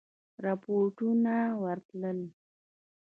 [0.45, 2.19] رپوټونه ورتلل.